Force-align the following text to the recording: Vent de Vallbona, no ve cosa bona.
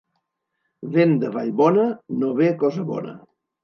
Vent 0.95 1.13
de 1.25 1.31
Vallbona, 1.37 1.87
no 2.19 2.35
ve 2.43 2.53
cosa 2.67 2.91
bona. 2.93 3.19